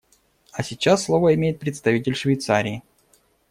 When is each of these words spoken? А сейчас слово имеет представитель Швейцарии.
А 0.51 0.63
сейчас 0.63 1.03
слово 1.03 1.35
имеет 1.35 1.59
представитель 1.59 2.15
Швейцарии. 2.15 2.81